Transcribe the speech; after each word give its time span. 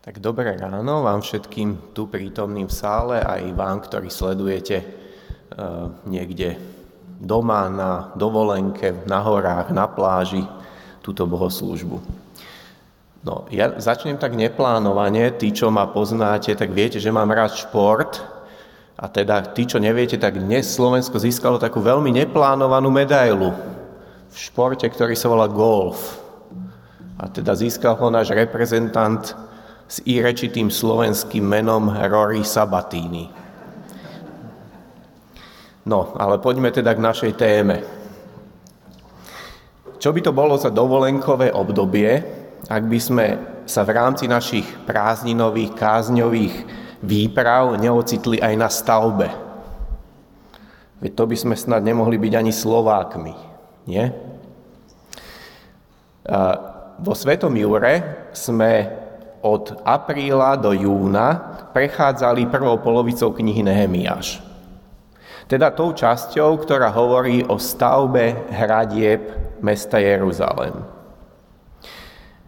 Tak 0.00 0.16
dobré 0.16 0.56
ráno 0.56 1.04
vám 1.04 1.20
všetkým 1.20 1.92
tu 1.92 2.08
prítomným 2.08 2.72
v 2.72 2.72
sále, 2.72 3.20
aj 3.20 3.52
vám, 3.52 3.84
ktorí 3.84 4.08
sledujete 4.08 4.80
uh, 4.80 5.92
niekde 6.08 6.56
doma, 7.20 7.68
na 7.68 8.08
dovolenke, 8.16 9.04
na 9.04 9.20
horách, 9.20 9.68
na 9.76 9.84
pláži, 9.84 10.40
túto 11.04 11.28
bohoslúžbu. 11.28 12.00
No, 13.28 13.44
ja 13.52 13.76
začnem 13.76 14.16
tak 14.16 14.32
neplánovane, 14.40 15.36
tí, 15.36 15.52
čo 15.52 15.68
ma 15.68 15.84
poznáte, 15.84 16.56
tak 16.56 16.72
viete, 16.72 16.96
že 16.96 17.12
mám 17.12 17.28
rád 17.28 17.60
šport, 17.60 18.24
a 18.96 19.04
teda 19.04 19.52
tí, 19.52 19.68
čo 19.68 19.76
neviete, 19.76 20.16
tak 20.16 20.40
dnes 20.40 20.64
Slovensko 20.64 21.20
získalo 21.20 21.60
takú 21.60 21.84
veľmi 21.84 22.08
neplánovanú 22.08 22.88
medailu 22.88 23.52
v 24.32 24.36
športe, 24.48 24.88
ktorý 24.88 25.12
sa 25.12 25.28
volá 25.28 25.44
golf. 25.44 26.24
A 27.20 27.28
teda 27.28 27.52
získal 27.52 28.00
ho 28.00 28.08
náš 28.08 28.32
reprezentant 28.32 29.49
s 29.90 29.98
írečitým 30.06 30.70
slovenským 30.70 31.42
menom 31.42 31.90
Rory 31.90 32.46
Sabatini. 32.46 33.26
No, 35.82 36.14
ale 36.14 36.38
poďme 36.38 36.70
teda 36.70 36.94
k 36.94 37.02
našej 37.02 37.32
téme. 37.34 37.82
Čo 39.98 40.14
by 40.14 40.20
to 40.22 40.30
bolo 40.30 40.54
za 40.54 40.70
dovolenkové 40.70 41.50
obdobie, 41.50 42.22
ak 42.70 42.86
by 42.86 42.98
sme 43.02 43.26
sa 43.66 43.82
v 43.82 43.90
rámci 43.98 44.30
našich 44.30 44.64
prázdninových, 44.86 45.74
kázňových 45.74 46.54
výprav 47.02 47.74
neocitli 47.74 48.38
aj 48.38 48.54
na 48.54 48.70
stavbe? 48.70 49.28
Veď 51.02 51.12
to 51.18 51.24
by 51.26 51.34
sme 51.34 51.54
snad 51.58 51.82
nemohli 51.82 52.14
byť 52.14 52.32
ani 52.38 52.52
Slovákmi, 52.54 53.34
nie? 53.90 54.04
Vo 57.00 57.14
Svetom 57.16 57.56
Jure 57.58 58.28
sme 58.36 58.86
od 59.40 59.80
apríla 59.84 60.56
do 60.60 60.72
júna 60.72 61.36
prechádzali 61.72 62.46
prvou 62.52 62.76
polovicou 62.80 63.32
knihy 63.32 63.64
Nehemiáš. 63.64 64.44
Teda 65.50 65.74
tou 65.74 65.90
časťou, 65.90 66.62
ktorá 66.62 66.94
hovorí 66.94 67.42
o 67.48 67.58
stavbe 67.58 68.46
hradieb 68.54 69.20
mesta 69.58 69.98
Jeruzalém. 69.98 70.76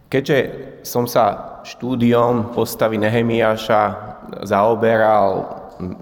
Keďže 0.07 0.37
som 0.85 1.09
sa 1.09 1.59
štúdiom 1.65 2.53
postavy 2.53 3.01
Nehemiáša 3.01 3.81
zaoberal 4.45 5.49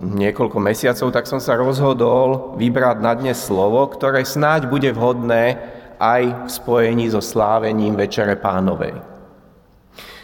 niekoľko 0.04 0.60
mesiacov, 0.60 1.10
tak 1.16 1.26
som 1.26 1.40
sa 1.40 1.56
rozhodol 1.56 2.54
vybrať 2.60 2.98
na 3.00 3.16
dnes 3.16 3.40
slovo, 3.40 3.88
ktoré 3.88 4.28
snáď 4.28 4.68
bude 4.68 4.92
vhodné 4.92 5.58
aj 5.98 6.46
v 6.46 6.50
spojení 6.52 7.08
so 7.08 7.24
slávením 7.24 7.96
Večere 7.96 8.36
Pánovej. 8.36 9.11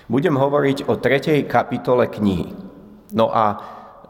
Budem 0.08 0.39
hovoriť 0.39 0.88
o 0.88 0.95
tretej 0.95 1.44
kapitole 1.52 2.08
knihy. 2.08 2.55
No 3.11 3.27
a 3.27 3.59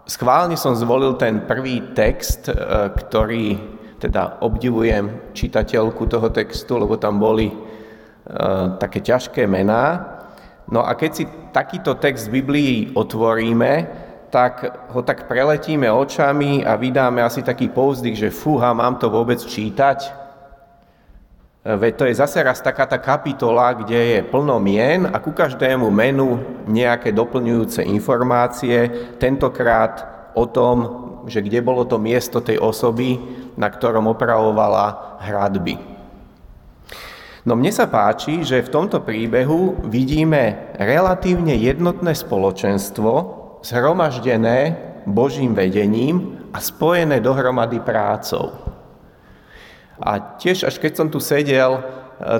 schválne 0.06 0.54
som 0.54 0.78
zvolil 0.78 1.18
ten 1.18 1.42
prvý 1.50 1.94
text, 1.98 2.50
e, 2.50 2.54
ktorý 2.94 3.58
teda 3.98 4.46
obdivujem 4.46 5.34
čitateľku 5.34 6.06
toho 6.06 6.30
textu, 6.30 6.78
lebo 6.78 7.02
tam 7.02 7.18
boli 7.18 7.50
e, 7.50 7.56
také 8.78 9.02
ťažké 9.02 9.50
mená. 9.50 10.18
No 10.70 10.86
a 10.86 10.94
keď 10.94 11.12
si 11.14 11.24
takýto 11.50 11.98
text 11.98 12.30
v 12.30 12.42
Biblii 12.42 12.74
otvoríme, 12.94 14.06
tak 14.30 14.70
ho 14.92 15.02
tak 15.02 15.26
preletíme 15.26 15.88
očami 15.88 16.62
a 16.62 16.76
vydáme 16.76 17.24
asi 17.24 17.42
taký 17.42 17.72
povzdych, 17.72 18.28
že 18.28 18.30
fúha, 18.30 18.76
mám 18.76 19.00
to 19.00 19.08
vôbec 19.08 19.40
čítať. 19.40 20.14
Veď 21.68 21.94
to 22.00 22.04
je 22.08 22.16
zase 22.16 22.40
raz 22.40 22.64
taká 22.64 22.88
tá 22.88 22.96
kapitola, 22.96 23.76
kde 23.76 24.00
je 24.00 24.20
plno 24.24 24.56
mien 24.56 25.04
a 25.04 25.20
ku 25.20 25.36
každému 25.36 25.92
menu 25.92 26.40
nejaké 26.64 27.12
doplňujúce 27.12 27.84
informácie, 27.84 28.88
tentokrát 29.20 30.32
o 30.32 30.48
tom, 30.48 30.78
že 31.28 31.44
kde 31.44 31.60
bolo 31.60 31.84
to 31.84 32.00
miesto 32.00 32.40
tej 32.40 32.56
osoby, 32.56 33.20
na 33.60 33.68
ktorom 33.68 34.08
opravovala 34.08 35.20
hradby. 35.28 35.76
No 37.44 37.60
mne 37.60 37.76
sa 37.76 37.92
páči, 37.92 38.48
že 38.48 38.64
v 38.64 38.72
tomto 38.72 39.04
príbehu 39.04 39.92
vidíme 39.92 40.72
relatívne 40.80 41.52
jednotné 41.52 42.16
spoločenstvo, 42.16 43.12
zhromaždené 43.68 44.76
Božím 45.04 45.52
vedením 45.52 46.48
a 46.56 46.64
spojené 46.64 47.20
dohromady 47.20 47.84
prácou. 47.84 48.67
A 49.98 50.38
tiež, 50.38 50.70
až 50.70 50.78
keď 50.78 50.94
som 50.94 51.08
tu 51.10 51.18
sedel, 51.18 51.78
e, 51.78 51.82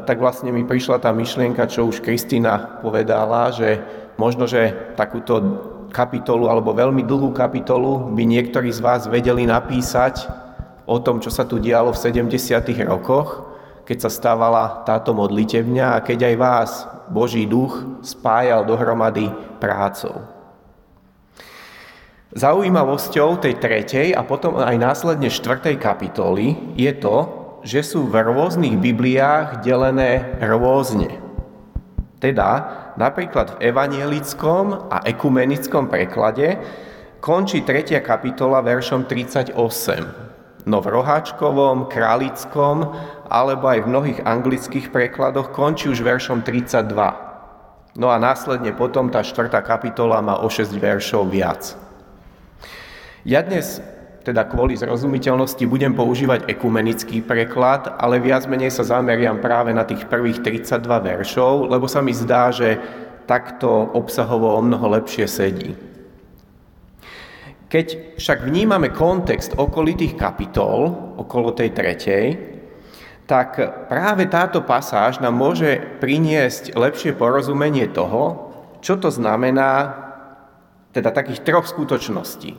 tak 0.06 0.22
vlastne 0.22 0.54
mi 0.54 0.62
prišla 0.62 1.02
tá 1.02 1.10
myšlienka, 1.10 1.66
čo 1.66 1.90
už 1.90 2.06
Kristina 2.06 2.82
povedala, 2.82 3.50
že 3.50 3.82
možno, 4.18 4.46
že 4.46 4.94
takúto 4.94 5.42
kapitolu 5.90 6.52
alebo 6.52 6.76
veľmi 6.76 7.02
dlhú 7.02 7.32
kapitolu 7.34 8.12
by 8.14 8.24
niektorí 8.28 8.70
z 8.70 8.84
vás 8.84 9.10
vedeli 9.10 9.48
napísať 9.48 10.30
o 10.86 11.02
tom, 11.02 11.20
čo 11.20 11.34
sa 11.34 11.44
tu 11.44 11.58
dialo 11.58 11.92
v 11.92 12.00
70. 12.00 12.38
rokoch, 12.86 13.58
keď 13.88 14.08
sa 14.08 14.12
stávala 14.12 14.84
táto 14.84 15.16
modlitevňa 15.16 15.96
a 15.96 16.04
keď 16.04 16.20
aj 16.34 16.36
vás 16.36 16.72
Boží 17.08 17.48
duch 17.48 18.04
spájal 18.04 18.68
dohromady 18.68 19.32
prácou. 19.64 20.28
Zaujímavosťou 22.36 23.40
tej 23.40 23.56
tretej 23.56 24.08
a 24.12 24.22
potom 24.28 24.60
aj 24.60 24.76
následne 24.76 25.32
štvrtej 25.32 25.80
kapitoly 25.80 26.76
je 26.76 26.92
to, 27.00 27.47
že 27.68 27.84
sú 27.84 28.08
v 28.08 28.16
rôznych 28.24 28.80
Bibliách 28.80 29.60
delené 29.60 30.40
rôzne. 30.40 31.20
Teda 32.24 32.64
napríklad 32.96 33.60
v 33.60 33.76
evanielickom 33.76 34.88
a 34.88 35.04
ekumenickom 35.04 35.92
preklade 35.92 36.64
končí 37.20 37.68
3. 37.68 38.00
kapitola 38.00 38.64
veršom 38.64 39.04
38, 39.04 39.52
no 40.64 40.78
v 40.80 40.88
roháčkovom, 40.88 41.92
králickom 41.92 42.96
alebo 43.28 43.68
aj 43.68 43.84
v 43.84 43.90
mnohých 43.92 44.20
anglických 44.24 44.88
prekladoch 44.88 45.52
končí 45.52 45.92
už 45.92 46.00
veršom 46.08 46.48
32. 46.48 46.88
No 48.00 48.08
a 48.08 48.16
následne 48.16 48.72
potom 48.72 49.12
tá 49.12 49.28
4. 49.28 49.52
kapitola 49.60 50.24
má 50.24 50.40
o 50.40 50.48
6 50.48 50.72
veršov 50.72 51.28
viac. 51.28 51.76
Ja 53.28 53.44
dnes 53.44 53.84
teda 54.28 54.44
kvôli 54.44 54.76
zrozumiteľnosti 54.76 55.64
budem 55.64 55.96
používať 55.96 56.52
ekumenický 56.52 57.24
preklad, 57.24 57.88
ale 57.96 58.20
viac 58.20 58.44
menej 58.44 58.76
sa 58.76 58.84
zameriam 58.84 59.40
práve 59.40 59.72
na 59.72 59.88
tých 59.88 60.04
prvých 60.04 60.44
32 60.44 60.84
veršov, 60.84 61.72
lebo 61.72 61.88
sa 61.88 62.04
mi 62.04 62.12
zdá, 62.12 62.52
že 62.52 62.76
takto 63.24 63.72
obsahovo 63.96 64.52
o 64.52 64.60
mnoho 64.60 65.00
lepšie 65.00 65.26
sedí. 65.32 65.72
Keď 67.72 68.20
však 68.20 68.44
vnímame 68.44 68.92
kontext 68.92 69.56
okolitých 69.56 70.20
kapitol, 70.20 70.92
okolo 71.16 71.56
tej 71.56 71.72
tretej, 71.72 72.26
tak 73.28 73.60
práve 73.88 74.28
táto 74.28 74.64
pasáž 74.64 75.24
nám 75.24 75.36
môže 75.36 75.80
priniesť 76.04 76.76
lepšie 76.76 77.16
porozumenie 77.16 77.88
toho, 77.92 78.52
čo 78.84 79.00
to 79.00 79.08
znamená, 79.08 80.04
teda 80.92 81.12
takých 81.16 81.44
troch 81.44 81.68
skutočností. 81.68 82.56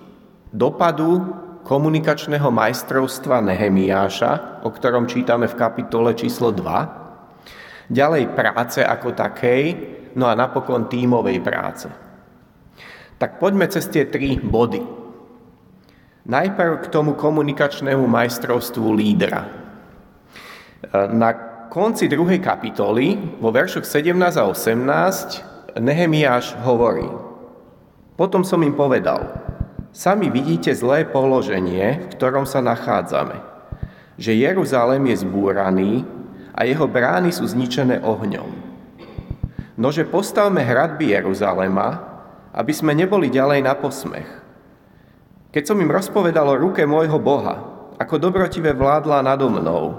Dopadu 0.52 1.47
komunikačného 1.68 2.48
majstrovstva 2.48 3.44
Nehemiáša, 3.44 4.64
o 4.64 4.72
ktorom 4.72 5.04
čítame 5.04 5.44
v 5.44 5.58
kapitole 5.60 6.16
číslo 6.16 6.48
2, 6.48 7.92
ďalej 7.92 8.32
práce 8.32 8.80
ako 8.80 9.12
takej, 9.12 9.62
no 10.16 10.24
a 10.24 10.32
napokon 10.32 10.88
tímovej 10.88 11.44
práce. 11.44 11.92
Tak 13.20 13.36
poďme 13.36 13.68
cez 13.68 13.84
tie 13.92 14.08
tri 14.08 14.40
body. 14.40 14.80
Najprv 16.24 16.72
k 16.80 16.86
tomu 16.88 17.12
komunikačnému 17.20 18.08
majstrovstvu 18.08 18.88
lídra. 18.96 19.44
Na 20.92 21.30
konci 21.68 22.08
druhej 22.08 22.40
kapitoly, 22.40 23.36
vo 23.44 23.52
veršoch 23.52 23.84
17 23.84 24.16
a 24.40 24.44
18, 24.48 25.76
Nehemiáš 25.76 26.56
hovorí, 26.64 27.04
potom 28.16 28.40
som 28.40 28.64
im 28.64 28.72
povedal, 28.72 29.47
Sami 29.98 30.30
vidíte 30.30 30.70
zlé 30.78 31.02
položenie, 31.02 31.98
v 31.98 32.06
ktorom 32.14 32.46
sa 32.46 32.62
nachádzame. 32.62 33.34
Že 34.14 34.46
Jeruzalém 34.46 35.02
je 35.10 35.26
zbúraný 35.26 36.06
a 36.54 36.62
jeho 36.62 36.86
brány 36.86 37.34
sú 37.34 37.42
zničené 37.42 38.06
ohňom. 38.06 38.46
Nože 39.74 40.06
postavme 40.06 40.62
hradby 40.62 41.18
Jeruzalema, 41.18 41.98
aby 42.54 42.70
sme 42.70 42.94
neboli 42.94 43.26
ďalej 43.26 43.58
na 43.58 43.74
posmech. 43.74 44.30
Keď 45.50 45.66
som 45.66 45.82
im 45.82 45.90
rozpovedal 45.90 46.46
o 46.46 46.54
ruke 46.62 46.86
môjho 46.86 47.18
Boha, 47.18 47.90
ako 47.98 48.22
dobrotivé 48.22 48.78
vládla 48.78 49.26
nado 49.26 49.50
mnou, 49.50 49.98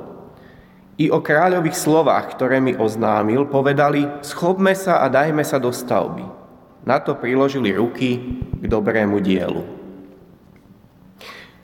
i 0.96 1.12
o 1.12 1.20
kráľových 1.20 1.76
slovách, 1.76 2.40
ktoré 2.40 2.64
mi 2.64 2.72
oznámil, 2.72 3.52
povedali, 3.52 4.08
schopme 4.24 4.72
sa 4.80 5.04
a 5.04 5.12
dajme 5.12 5.44
sa 5.44 5.60
do 5.60 5.76
stavby. 5.76 6.24
Na 6.88 7.04
to 7.04 7.20
priložili 7.20 7.76
ruky 7.76 8.40
k 8.56 8.64
dobrému 8.64 9.20
dielu. 9.20 9.79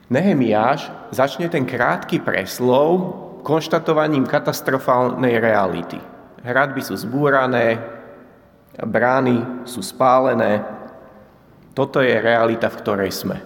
Nehemiáš 0.06 0.94
začne 1.10 1.50
ten 1.50 1.66
krátky 1.66 2.22
preslov 2.22 3.18
konštatovaním 3.42 4.30
katastrofálnej 4.30 5.42
reality. 5.42 5.98
Hradby 6.46 6.82
sú 6.86 6.94
zbúrané, 6.94 7.82
brány 8.78 9.66
sú 9.66 9.82
spálené. 9.82 10.62
Toto 11.74 12.06
je 12.06 12.14
realita, 12.22 12.70
v 12.70 12.80
ktorej 12.86 13.12
sme. 13.14 13.38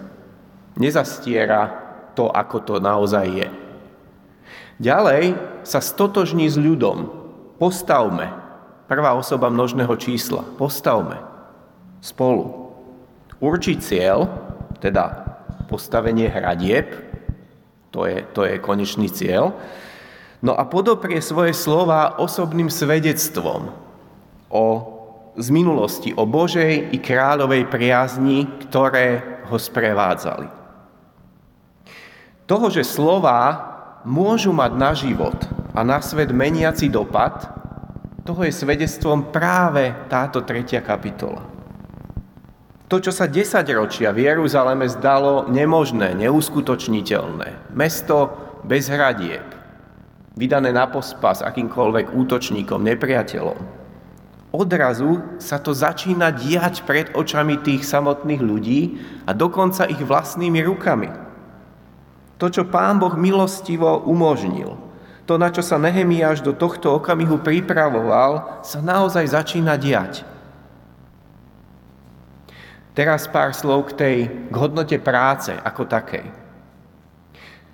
Nezastiera 0.76 1.68
to, 2.12 2.28
ako 2.28 2.56
to 2.60 2.74
naozaj 2.76 3.24
je. 3.24 3.48
Ďalej 4.80 5.36
sa 5.64 5.80
stotožní 5.80 6.48
s 6.48 6.56
ľudom. 6.56 7.08
Postavme. 7.60 8.32
Prvá 8.88 9.12
osoba 9.12 9.52
množného 9.52 9.92
čísla. 10.00 10.44
Postavme. 10.56 11.20
Spolu. 12.00 12.72
Určiť 13.40 13.76
cieľ, 13.80 14.28
teda 14.80 15.29
postavenie 15.70 16.26
hradieb, 16.26 16.90
to 17.94 18.10
je, 18.10 18.26
to 18.34 18.42
je 18.42 18.58
konečný 18.58 19.06
cieľ, 19.06 19.54
no 20.42 20.58
a 20.58 20.66
podoprie 20.66 21.22
svoje 21.22 21.54
slova 21.54 22.18
osobným 22.18 22.66
svedectvom 22.66 23.70
o, 24.50 24.66
z 25.38 25.48
minulosti, 25.54 26.10
o 26.18 26.26
Božej 26.26 26.90
i 26.90 26.98
kráľovej 26.98 27.70
priazni, 27.70 28.50
ktoré 28.66 29.22
ho 29.46 29.54
sprevádzali. 29.54 30.50
Toho, 32.50 32.66
že 32.66 32.82
slova 32.82 33.70
môžu 34.02 34.50
mať 34.50 34.72
na 34.74 34.90
život 34.90 35.38
a 35.70 35.86
na 35.86 36.02
svet 36.02 36.34
meniaci 36.34 36.90
dopad, 36.90 37.46
toho 38.26 38.46
je 38.46 38.54
svedectvom 38.54 39.34
práve 39.34 39.90
táto 40.06 40.42
tretia 40.46 40.82
kapitola. 40.82 41.49
To, 42.90 42.98
čo 42.98 43.14
sa 43.14 43.30
desaťročia 43.30 44.10
v 44.10 44.26
Jeruzaleme 44.26 44.90
zdalo 44.90 45.46
nemožné, 45.46 46.10
neuskutočniteľné, 46.18 47.70
mesto 47.70 48.34
bez 48.66 48.90
hradieb, 48.90 49.46
vydané 50.34 50.74
na 50.74 50.90
pospas 50.90 51.38
akýmkoľvek 51.38 52.10
útočníkom, 52.10 52.82
nepriateľom. 52.82 53.78
Odrazu 54.50 55.22
sa 55.38 55.62
to 55.62 55.70
začína 55.70 56.34
diať 56.34 56.82
pred 56.82 57.14
očami 57.14 57.62
tých 57.62 57.86
samotných 57.86 58.42
ľudí 58.42 58.98
a 59.22 59.30
dokonca 59.30 59.86
ich 59.86 60.02
vlastnými 60.02 60.58
rukami. 60.66 61.14
To, 62.42 62.50
čo 62.50 62.66
pán 62.66 62.98
Boh 62.98 63.14
milostivo 63.14 64.02
umožnil, 64.02 64.74
to, 65.30 65.38
na 65.38 65.54
čo 65.54 65.62
sa 65.62 65.78
Nehemiáš 65.78 66.42
do 66.42 66.50
tohto 66.50 66.98
okamihu 66.98 67.38
pripravoval, 67.38 68.66
sa 68.66 68.82
naozaj 68.82 69.30
začína 69.30 69.78
diať. 69.78 70.26
Teraz 72.90 73.30
pár 73.30 73.54
slov 73.54 73.94
k 73.94 73.96
tej 73.96 74.16
k 74.50 74.54
hodnote 74.54 74.98
práce 74.98 75.54
ako 75.54 75.86
takej. 75.86 76.26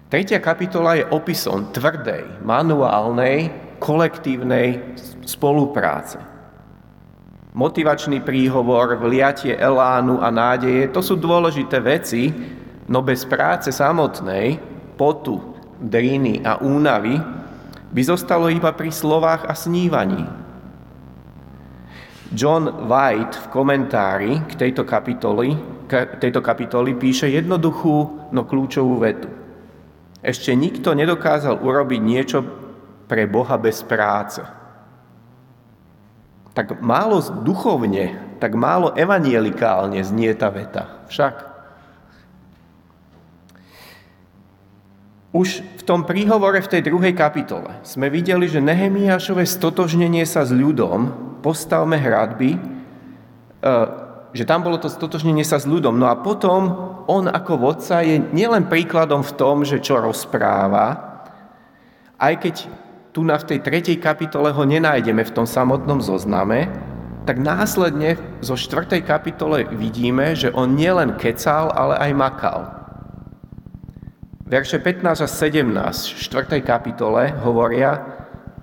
Tretia 0.07 0.39
kapitola 0.39 1.03
je 1.03 1.09
opisom 1.11 1.75
tvrdej, 1.75 2.45
manuálnej, 2.47 3.51
kolektívnej 3.83 4.95
spolupráce. 5.27 6.23
Motivačný 7.57 8.21
príhovor, 8.21 9.01
vliatie 9.01 9.57
elánu 9.57 10.21
a 10.21 10.29
nádeje, 10.29 10.93
to 10.93 11.01
sú 11.01 11.17
dôležité 11.17 11.81
veci, 11.81 12.31
no 12.87 13.01
bez 13.01 13.25
práce 13.25 13.73
samotnej, 13.73 14.61
potu, 14.95 15.41
driny 15.81 16.45
a 16.45 16.61
únavy 16.61 17.17
by 17.91 18.03
zostalo 18.05 18.53
iba 18.53 18.71
pri 18.77 18.93
slovách 18.93 19.49
a 19.49 19.57
snívaní, 19.57 20.23
John 22.35 22.91
White 22.91 23.39
v 23.39 23.47
komentári 23.55 24.33
k 24.51 24.53
tejto 24.59 24.83
kapitoli, 24.83 25.55
k 25.87 26.19
tejto 26.19 26.43
kapitoli 26.43 26.99
píše 26.99 27.31
jednoduchú, 27.31 28.31
no 28.35 28.43
kľúčovú 28.43 28.99
vetu. 28.99 29.31
Ešte 30.27 30.51
nikto 30.59 30.91
nedokázal 30.99 31.63
urobiť 31.63 32.01
niečo 32.03 32.43
pre 33.07 33.31
Boha 33.31 33.55
bez 33.63 33.87
práce. 33.87 34.43
Tak 36.51 36.83
málo 36.83 37.23
duchovne, 37.47 38.37
tak 38.43 38.59
málo 38.59 38.91
evanielikálne 38.99 40.03
znie 40.03 40.35
tá 40.35 40.51
veta. 40.51 41.07
Však 41.07 41.57
Už 45.37 45.61
v 45.61 45.83
tom 45.85 46.09
príhovore 46.09 46.65
v 46.65 46.73
tej 46.73 46.89
druhej 46.89 47.13
kapitole 47.13 47.85
sme 47.85 48.09
videli, 48.09 48.49
že 48.49 48.65
Nehemiášové 48.65 49.45
stotožnenie 49.45 50.25
sa 50.25 50.49
s 50.49 50.51
ľudom, 50.55 51.26
postavme 51.47 51.95
hradby, 51.95 52.59
e, 52.59 52.61
že 54.35 54.43
tam 54.43 54.67
bolo 54.67 54.83
to 54.83 54.91
stotožnenie 54.91 55.47
sa 55.47 55.63
s 55.63 55.71
ľudom. 55.71 55.95
No 55.95 56.11
a 56.11 56.19
potom 56.19 56.75
on 57.07 57.31
ako 57.31 57.63
vodca 57.63 58.03
je 58.03 58.19
nielen 58.35 58.67
príkladom 58.67 59.23
v 59.23 59.33
tom, 59.39 59.63
že 59.63 59.79
čo 59.79 60.03
rozpráva, 60.03 61.15
aj 62.19 62.35
keď 62.43 62.55
tu 63.15 63.23
na 63.23 63.39
v 63.39 63.55
tej 63.55 63.59
tretej 63.63 63.97
kapitole 64.03 64.51
ho 64.51 64.65
nenájdeme 64.67 65.23
v 65.23 65.35
tom 65.39 65.47
samotnom 65.47 66.03
zozname, 66.03 66.67
tak 67.25 67.39
následne 67.39 68.19
zo 68.43 68.59
štvrtej 68.59 69.07
kapitole 69.07 69.71
vidíme, 69.71 70.35
že 70.35 70.51
on 70.51 70.75
nielen 70.75 71.15
kecal, 71.15 71.71
ale 71.71 71.95
aj 71.99 72.13
makal. 72.15 72.59
Verše 74.47 74.79
15 74.79 75.27
a 75.27 75.29
17 75.31 76.15
v 76.15 76.19
4. 76.23 76.63
kapitole 76.63 77.35
hovoria, 77.43 78.16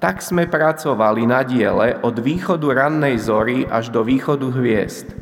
tak 0.04 0.20
sme 0.20 0.52
pracovali 0.52 1.24
na 1.24 1.48
diele 1.48 1.96
od 2.04 2.20
východu 2.20 2.76
rannej 2.76 3.16
zory 3.24 3.64
až 3.64 3.88
do 3.88 4.04
východu 4.04 4.52
hviezd, 4.52 5.16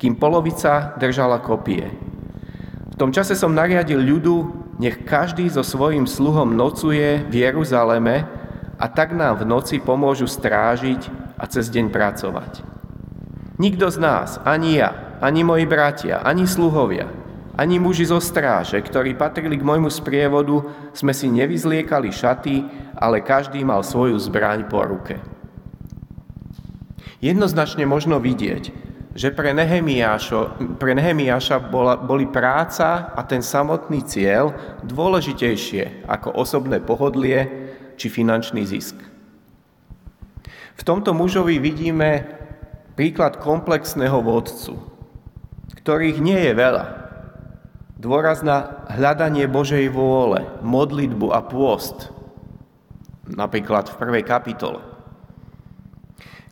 kým 0.00 0.16
polovica 0.16 0.96
držala 0.96 1.36
kopie. 1.44 1.92
V 2.88 2.96
tom 2.96 3.12
čase 3.12 3.36
som 3.36 3.52
nariadil 3.52 4.00
ľudu, 4.00 4.36
nech 4.80 5.04
každý 5.04 5.52
so 5.52 5.60
svojím 5.60 6.08
sluhom 6.08 6.56
nocuje 6.56 7.28
v 7.28 7.44
Jeruzaleme 7.44 8.24
a 8.80 8.86
tak 8.88 9.12
nám 9.12 9.44
v 9.44 9.52
noci 9.52 9.84
pomôžu 9.84 10.24
strážiť 10.24 11.12
a 11.36 11.44
cez 11.44 11.68
deň 11.68 11.92
pracovať. 11.92 12.64
Nikto 13.60 13.92
z 13.92 14.00
nás, 14.00 14.40
ani 14.48 14.80
ja, 14.80 15.20
ani 15.20 15.44
moji 15.44 15.68
bratia, 15.68 16.24
ani 16.24 16.48
sluhovia, 16.48 17.04
ani 17.56 17.80
muži 17.80 18.04
zo 18.04 18.20
stráže, 18.20 18.76
ktorí 18.84 19.16
patrili 19.16 19.56
k 19.56 19.64
môjmu 19.64 19.88
sprievodu, 19.88 20.60
sme 20.92 21.16
si 21.16 21.32
nevyzliekali 21.32 22.12
šaty, 22.12 22.56
ale 22.92 23.24
každý 23.24 23.64
mal 23.64 23.80
svoju 23.80 24.20
zbraň 24.20 24.68
po 24.68 24.84
ruke. 24.84 25.16
Jednoznačne 27.24 27.88
možno 27.88 28.20
vidieť, 28.20 28.70
že 29.16 29.32
pre, 29.32 29.56
pre 30.76 30.92
Nehemiáša 30.92 31.56
bola, 31.72 31.96
boli 31.96 32.28
práca 32.28 33.16
a 33.16 33.20
ten 33.24 33.40
samotný 33.40 34.04
cieľ 34.04 34.52
dôležitejšie 34.84 36.04
ako 36.04 36.36
osobné 36.36 36.84
pohodlie 36.84 37.72
či 37.96 38.12
finančný 38.12 38.68
zisk. 38.68 39.00
V 40.76 40.82
tomto 40.84 41.16
mužovi 41.16 41.56
vidíme 41.56 42.28
príklad 42.92 43.40
komplexného 43.40 44.20
vodcu, 44.20 44.76
ktorých 45.80 46.20
nie 46.20 46.36
je 46.36 46.52
veľa, 46.52 47.05
Dôraz 47.96 48.44
na 48.44 48.84
hľadanie 48.92 49.48
Božej 49.48 49.88
vôle, 49.88 50.44
modlitbu 50.60 51.32
a 51.32 51.40
pôst, 51.40 52.12
napríklad 53.24 53.88
v 53.88 53.96
prvej 53.96 54.24
kapitole. 54.28 54.84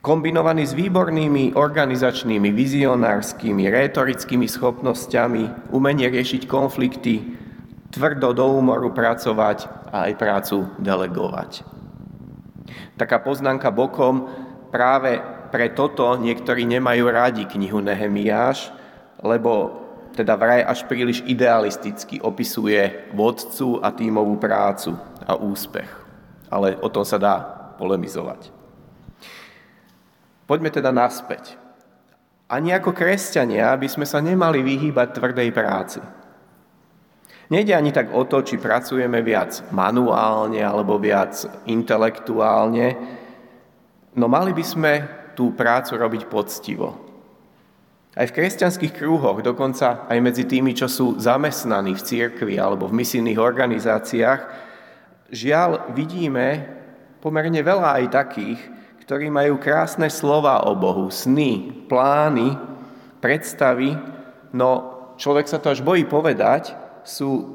Kombinovaný 0.01 0.65
s 0.65 0.73
výbornými 0.73 1.53
organizačnými, 1.53 2.49
vizionárskymi, 2.49 3.69
rétorickými 3.69 4.49
schopnosťami, 4.49 5.69
umenie 5.69 6.09
riešiť 6.09 6.49
konflikty, 6.49 7.37
tvrdo 7.93 8.33
do 8.33 8.45
úmoru 8.49 8.97
pracovať 8.97 9.69
a 9.93 10.09
aj 10.09 10.13
prácu 10.17 10.65
delegovať. 10.81 11.61
Taká 12.97 13.21
poznámka 13.21 13.69
bokom, 13.69 14.33
práve 14.73 15.21
pre 15.53 15.77
toto 15.77 16.17
niektorí 16.17 16.65
nemajú 16.65 17.05
radi 17.05 17.45
knihu 17.45 17.85
Nehemiáš, 17.85 18.73
lebo 19.21 19.84
teda 20.15 20.39
vraj 20.39 20.63
až 20.63 20.87
príliš 20.87 21.27
idealisticky 21.27 22.23
opisuje 22.23 23.11
vodcu 23.11 23.83
a 23.83 23.91
tímovú 23.91 24.39
prácu 24.39 24.95
a 25.27 25.35
úspech. 25.35 25.91
Ale 26.49 26.79
o 26.79 26.89
tom 26.89 27.03
sa 27.03 27.19
dá 27.19 27.35
polemizovať. 27.75 28.55
Poďme 30.47 30.71
teda 30.71 30.95
naspäť. 30.95 31.59
Ani 32.47 32.71
ako 32.71 32.95
kresťania 32.95 33.75
by 33.75 33.89
sme 33.91 34.07
sa 34.07 34.23
nemali 34.23 34.63
vyhýbať 34.63 35.19
tvrdej 35.19 35.51
práci. 35.51 36.01
Nejde 37.51 37.77
ani 37.77 37.93
tak 37.93 38.13
o 38.15 38.25
to, 38.25 38.41
či 38.41 38.57
pracujeme 38.57 39.21
viac 39.21 39.67
manuálne 39.75 40.65
alebo 40.65 40.97
viac 40.97 41.45
intelektuálne, 41.69 42.97
no 44.17 44.27
mali 44.31 44.57
by 44.57 44.65
sme 44.65 44.93
tú 45.37 45.53
prácu 45.53 45.99
robiť 45.99 46.23
poctivo, 46.31 47.04
aj 48.15 48.31
v 48.31 48.37
kresťanských 48.39 48.95
krúhoch, 48.95 49.43
dokonca 49.43 50.07
aj 50.07 50.19
medzi 50.23 50.47
tými, 50.47 50.71
čo 50.71 50.87
sú 50.87 51.19
zamestnaní 51.19 51.99
v 51.99 52.05
cirkvi 52.07 52.55
alebo 52.63 52.87
v 52.87 53.03
misijných 53.03 53.43
organizáciách, 53.43 54.41
žiaľ 55.35 55.91
vidíme 55.99 56.63
pomerne 57.19 57.59
veľa 57.59 57.99
aj 58.03 58.15
takých, 58.15 58.61
ktorí 59.03 59.35
majú 59.35 59.59
krásne 59.59 60.07
slova 60.07 60.63
o 60.63 60.79
Bohu, 60.79 61.11
sny, 61.11 61.85
plány, 61.91 62.55
predstavy, 63.19 63.99
no 64.55 64.95
človek 65.19 65.51
sa 65.51 65.59
to 65.59 65.75
až 65.75 65.83
bojí 65.83 66.07
povedať, 66.07 66.73
sú 67.03 67.51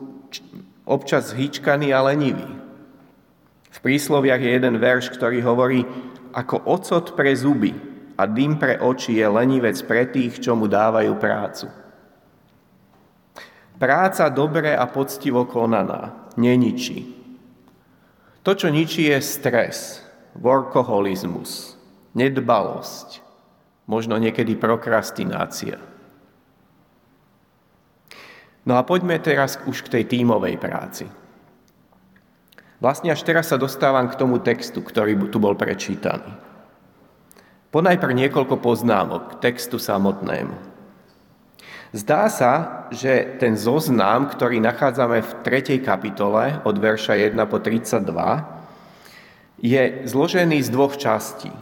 občas 0.83 1.31
zhyčkaní 1.31 1.95
a 1.95 2.03
leniví. 2.03 2.59
V 3.69 3.79
prísloviach 3.79 4.43
je 4.43 4.51
jeden 4.59 4.75
verš, 4.75 5.15
ktorý 5.15 5.39
hovorí, 5.39 5.87
ako 6.35 6.67
ocot 6.67 7.15
pre 7.15 7.31
zuby 7.31 7.88
a 8.19 8.27
dým 8.27 8.59
pre 8.59 8.75
oči 8.83 9.15
je 9.15 9.23
lenivec 9.23 9.79
pre 9.87 10.03
tých, 10.03 10.43
čo 10.43 10.51
mu 10.59 10.67
dávajú 10.67 11.15
prácu. 11.15 11.71
Práca 13.79 14.27
dobre 14.27 14.75
a 14.75 14.83
poctivo 14.91 15.47
konaná 15.47 16.27
neničí. 16.35 17.15
To, 18.43 18.51
čo 18.51 18.67
ničí, 18.67 19.07
je 19.07 19.23
stres, 19.23 20.03
workoholizmus, 20.35 21.79
nedbalosť, 22.11 23.23
možno 23.87 24.19
niekedy 24.19 24.59
prokrastinácia. 24.59 25.79
No 28.67 28.75
a 28.75 28.83
poďme 28.83 29.15
teraz 29.23 29.63
už 29.63 29.87
k 29.87 29.95
tej 29.95 30.03
tímovej 30.11 30.59
práci. 30.59 31.07
Vlastne 32.83 33.15
až 33.15 33.23
teraz 33.23 33.47
sa 33.47 33.55
dostávam 33.55 34.11
k 34.11 34.19
tomu 34.19 34.43
textu, 34.43 34.83
ktorý 34.83 35.31
tu 35.31 35.39
bol 35.39 35.55
prečítaný. 35.55 36.48
Ponajprv 37.69 38.17
niekoľko 38.17 38.65
poznámok 38.65 39.37
k 39.37 39.53
textu 39.53 39.77
samotnému. 39.77 40.57
Zdá 41.93 42.29
sa, 42.29 42.85
že 42.89 43.37
ten 43.37 43.57
zoznam, 43.57 44.29
ktorý 44.29 44.57
nachádzame 44.57 45.21
v 45.21 45.31
3. 45.45 45.77
kapitole 45.81 46.61
od 46.65 46.75
verša 46.77 47.17
1 47.17 47.37
po 47.45 47.61
32, 47.61 48.09
je 49.61 50.01
zložený 50.05 50.61
z 50.65 50.69
dvoch 50.69 50.97
častí. 50.97 51.53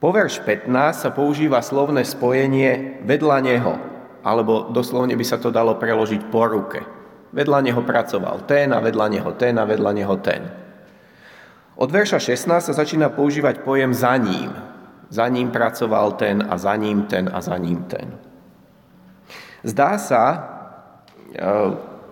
Po 0.00 0.12
verš 0.12 0.44
15 0.44 0.68
sa 0.92 1.10
používa 1.12 1.64
slovné 1.64 2.04
spojenie 2.04 3.00
vedľa 3.08 3.38
neho, 3.40 3.80
alebo 4.20 4.68
doslovne 4.68 5.16
by 5.16 5.24
sa 5.24 5.40
to 5.40 5.48
dalo 5.48 5.80
preložiť 5.80 6.28
po 6.28 6.44
ruke. 6.44 6.84
Vedľa 7.32 7.64
neho 7.64 7.80
pracoval 7.84 8.44
ten 8.44 8.72
a 8.72 8.84
vedľa 8.84 9.06
neho 9.16 9.32
ten 9.36 9.56
a 9.56 9.64
vedľa 9.64 9.92
neho 9.96 10.16
ten. 10.20 10.44
Od 11.76 11.88
verša 11.88 12.20
16 12.20 12.68
sa 12.68 12.72
začína 12.72 13.08
používať 13.12 13.64
pojem 13.64 13.96
za 13.96 14.16
ním. 14.16 14.52
Za 15.08 15.28
ním 15.28 15.50
pracoval 15.50 16.12
ten 16.20 16.44
a 16.44 16.58
za 16.58 16.76
ním 16.76 17.08
ten 17.08 17.30
a 17.32 17.40
za 17.40 17.56
ním 17.56 17.82
ten. 17.88 18.12
Zdá 19.64 19.98
sa, 19.98 20.24
e, 21.32 21.48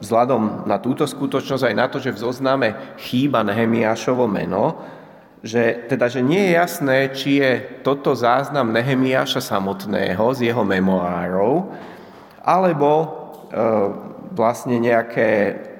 vzhľadom 0.00 0.68
na 0.68 0.76
túto 0.80 1.06
skutočnosť 1.08 1.64
aj 1.64 1.74
na 1.76 1.86
to, 1.88 1.98
že 2.00 2.12
v 2.12 2.22
zozname 2.24 2.68
chýba 3.00 3.44
Nehemiášovo 3.44 4.28
meno, 4.28 4.80
že, 5.46 5.86
teda, 5.86 6.10
že 6.10 6.24
nie 6.26 6.50
je 6.50 6.52
jasné, 6.58 6.98
či 7.14 7.38
je 7.38 7.52
toto 7.86 8.16
záznam 8.16 8.72
Nehemiáša 8.74 9.38
samotného 9.38 10.24
z 10.34 10.50
jeho 10.50 10.64
memoárov, 10.66 11.70
alebo 12.42 12.90
e, 12.98 13.06
vlastne 14.34 14.76
nejaké, 14.82 15.30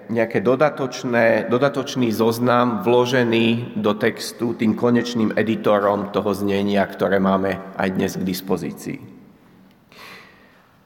nejaké 0.09 0.39
dodatočné, 0.39 1.51
dodatočný 1.51 2.15
zoznam 2.15 2.87
vložený 2.87 3.79
do 3.79 3.93
textu 3.99 4.55
tým 4.55 4.79
konečným 4.79 5.35
editorom 5.35 6.15
toho 6.15 6.31
znenia, 6.31 6.87
ktoré 6.87 7.19
máme 7.19 7.59
aj 7.75 7.89
dnes 7.91 8.13
k 8.15 8.23
dispozícii. 8.23 8.99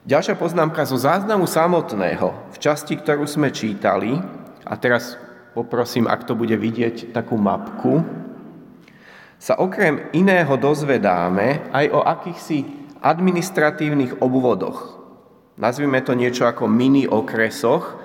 Ďalšia 0.01 0.35
poznámka 0.41 0.89
zo 0.89 0.97
záznamu 0.97 1.45
samotného 1.45 2.33
v 2.51 2.57
časti, 2.57 2.97
ktorú 2.97 3.29
sme 3.29 3.53
čítali, 3.53 4.17
a 4.65 4.75
teraz 4.81 5.21
poprosím, 5.53 6.09
ak 6.09 6.25
to 6.25 6.33
bude 6.33 6.57
vidieť, 6.57 7.13
takú 7.13 7.37
mapku, 7.37 8.01
sa 9.37 9.61
okrem 9.61 10.09
iného 10.17 10.53
dozvedáme 10.57 11.69
aj 11.73 11.87
o 11.93 12.01
akýchsi 12.01 12.65
administratívnych 13.05 14.25
obvodoch, 14.25 15.01
nazvime 15.61 16.01
to 16.01 16.17
niečo 16.17 16.49
ako 16.49 16.65
mini 16.65 17.05
okresoch, 17.05 18.00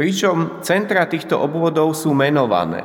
pričom 0.00 0.64
centra 0.64 1.04
týchto 1.04 1.36
obvodov 1.36 1.92
sú 1.92 2.16
menované. 2.16 2.80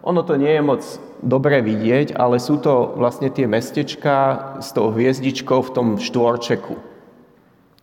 Ono 0.00 0.24
to 0.24 0.40
nie 0.40 0.48
je 0.56 0.64
moc 0.64 0.80
dobre 1.20 1.60
vidieť, 1.60 2.16
ale 2.16 2.40
sú 2.40 2.56
to 2.56 2.96
vlastne 2.96 3.28
tie 3.28 3.44
mestečka 3.44 4.16
s 4.64 4.72
tou 4.72 4.88
hviezdičkou 4.88 5.60
v 5.60 5.72
tom 5.76 5.88
štvorčeku. 6.00 6.80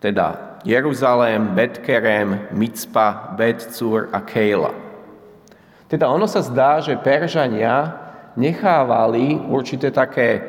Teda 0.02 0.58
Jeruzalém, 0.66 1.54
Betkerem, 1.54 2.50
Micpa, 2.58 3.38
Betcur 3.38 4.10
a 4.10 4.26
Kejla. 4.26 4.74
Teda 5.86 6.10
ono 6.10 6.26
sa 6.26 6.42
zdá, 6.42 6.82
že 6.82 6.98
Peržania 6.98 8.02
nechávali 8.34 9.38
určité 9.46 9.94
také 9.94 10.42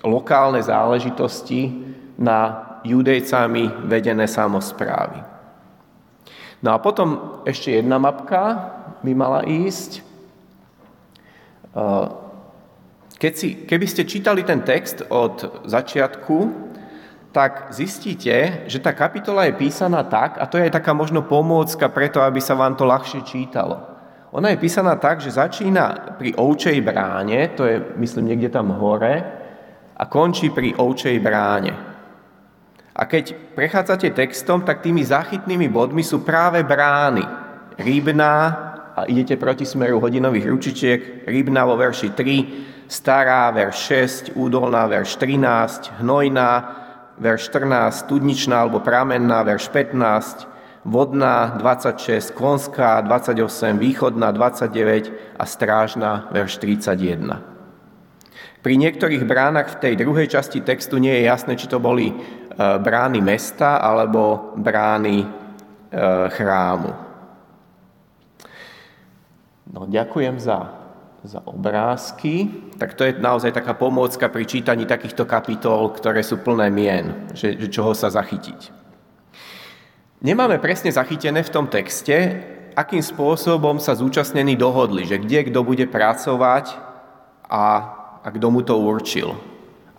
lokálne 0.00 0.64
záležitosti 0.64 1.92
na 2.16 2.72
judejcami 2.88 3.84
vedené 3.84 4.24
samozprávy. 4.24 5.35
No 6.66 6.74
a 6.74 6.82
potom 6.82 7.38
ešte 7.46 7.78
jedna 7.78 7.94
mapka 8.02 8.74
by 9.06 9.12
mala 9.14 9.46
ísť. 9.46 10.02
Keď 13.22 13.32
si, 13.38 13.48
keby 13.62 13.86
ste 13.86 14.02
čítali 14.02 14.42
ten 14.42 14.66
text 14.66 15.06
od 15.06 15.62
začiatku, 15.62 16.66
tak 17.30 17.70
zistíte, 17.70 18.66
že 18.66 18.82
tá 18.82 18.90
kapitola 18.90 19.46
je 19.46 19.54
písaná 19.54 20.02
tak, 20.02 20.42
a 20.42 20.48
to 20.50 20.58
je 20.58 20.66
aj 20.66 20.82
taká 20.82 20.90
možno 20.90 21.22
pomôcka 21.22 21.86
preto, 21.86 22.18
aby 22.18 22.42
sa 22.42 22.58
vám 22.58 22.74
to 22.74 22.82
ľahšie 22.82 23.22
čítalo. 23.22 23.78
Ona 24.34 24.50
je 24.50 24.58
písaná 24.58 24.98
tak, 24.98 25.22
že 25.22 25.38
začína 25.38 26.18
pri 26.18 26.34
ovčej 26.34 26.82
bráne, 26.82 27.54
to 27.54 27.62
je 27.62 27.78
myslím 28.02 28.34
niekde 28.34 28.50
tam 28.50 28.74
hore, 28.74 29.22
a 29.96 30.02
končí 30.10 30.50
pri 30.50 30.74
ovčej 30.74 31.20
bráne. 31.22 31.95
A 32.96 33.04
keď 33.04 33.36
prechádzate 33.52 34.08
textom, 34.16 34.64
tak 34.64 34.80
tými 34.80 35.04
záchytnými 35.04 35.68
bodmi 35.68 36.00
sú 36.00 36.24
práve 36.24 36.64
brány. 36.64 37.20
Rybná, 37.76 38.34
a 38.96 39.04
idete 39.04 39.36
proti 39.36 39.68
smeru 39.68 40.00
hodinových 40.00 40.48
ručičiek, 40.48 41.00
Rybná 41.28 41.68
vo 41.68 41.76
verši 41.76 42.16
3, 42.16 42.88
Stará, 42.88 43.52
verš 43.52 43.76
6, 44.32 44.40
Údolná, 44.40 44.88
verš 44.88 45.20
13, 45.20 46.00
Hnojná, 46.00 46.50
verš 47.20 47.52
14, 47.52 48.08
Studničná 48.08 48.64
alebo 48.64 48.80
Pramenná, 48.80 49.44
verš 49.44 49.68
15, 49.68 50.48
Vodná 50.88 51.60
26, 51.60 52.32
Klonská 52.32 53.04
28, 53.04 53.76
Východná 53.76 54.32
29 54.32 55.36
a 55.36 55.44
Strážna, 55.44 56.32
verš 56.32 56.56
31. 56.64 57.55
Pri 58.66 58.74
niektorých 58.74 59.22
bránach 59.22 59.78
v 59.78 59.78
tej 59.78 59.94
druhej 60.02 60.26
časti 60.26 60.58
textu 60.58 60.98
nie 60.98 61.14
je 61.22 61.30
jasné, 61.30 61.54
či 61.54 61.70
to 61.70 61.78
boli 61.78 62.10
E, 62.56 62.78
brány 62.80 63.20
mesta 63.20 63.76
alebo 63.76 64.56
brány 64.56 65.20
e, 65.20 65.26
chrámu. 66.32 66.88
No, 69.76 69.84
ďakujem 69.84 70.40
za, 70.40 70.72
za 71.20 71.44
obrázky. 71.44 72.48
Tak 72.80 72.96
to 72.96 73.04
je 73.04 73.12
naozaj 73.20 73.52
taká 73.52 73.76
pomôcka 73.76 74.32
pri 74.32 74.48
čítaní 74.48 74.88
takýchto 74.88 75.28
kapitol, 75.28 75.92
ktoré 75.92 76.24
sú 76.24 76.40
plné 76.40 76.72
mien, 76.72 77.28
že, 77.36 77.60
že 77.60 77.68
čoho 77.68 77.92
sa 77.92 78.08
zachytiť. 78.08 78.72
Nemáme 80.24 80.56
presne 80.56 80.88
zachytené 80.88 81.44
v 81.44 81.52
tom 81.52 81.68
texte, 81.68 82.40
akým 82.72 83.04
spôsobom 83.04 83.76
sa 83.76 83.92
zúčastnení 83.92 84.56
dohodli, 84.56 85.04
že 85.04 85.20
kde 85.20 85.52
kto 85.52 85.60
bude 85.60 85.84
pracovať 85.92 86.72
a, 87.52 87.95
a 88.26 88.28
kto 88.34 88.50
mu 88.50 88.66
to 88.66 88.74
určil. 88.74 89.38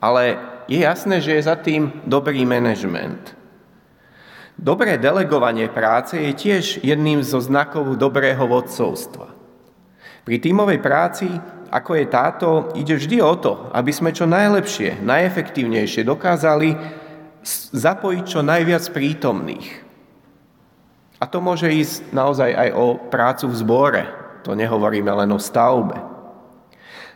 Ale 0.03 0.35
je 0.67 0.83
jasné, 0.83 1.23
že 1.23 1.39
je 1.39 1.47
za 1.47 1.55
tým 1.55 2.03
dobrý 2.03 2.43
manažment. 2.43 3.31
Dobré 4.59 4.99
delegovanie 4.99 5.71
práce 5.71 6.19
je 6.19 6.33
tiež 6.35 6.83
jedným 6.83 7.23
zo 7.23 7.39
znakov 7.39 7.95
dobrého 7.95 8.43
vodcovstva. 8.43 9.31
Pri 10.27 10.43
tímovej 10.43 10.83
práci, 10.83 11.31
ako 11.71 11.91
je 11.95 12.05
táto, 12.11 12.49
ide 12.75 12.99
vždy 12.99 13.23
o 13.23 13.31
to, 13.39 13.71
aby 13.71 13.95
sme 13.95 14.11
čo 14.11 14.27
najlepšie, 14.27 14.99
najefektívnejšie 14.99 16.03
dokázali 16.03 16.75
zapojiť 17.71 18.23
čo 18.27 18.43
najviac 18.43 18.83
prítomných. 18.91 19.87
A 21.17 21.25
to 21.31 21.39
môže 21.39 21.71
ísť 21.71 22.11
naozaj 22.11 22.51
aj 22.51 22.69
o 22.75 22.85
prácu 23.07 23.45
v 23.47 23.55
zbore. 23.55 24.03
To 24.43 24.51
nehovoríme 24.51 25.09
len 25.09 25.31
o 25.31 25.39
stavbe. 25.39 26.16